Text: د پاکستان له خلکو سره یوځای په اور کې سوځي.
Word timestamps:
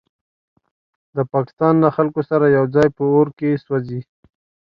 د 1.15 1.17
پاکستان 1.33 1.73
له 1.83 1.89
خلکو 1.95 2.21
سره 2.29 2.45
یوځای 2.57 2.87
په 2.97 3.03
اور 3.13 3.27
کې 3.37 3.61
سوځي. 3.65 4.01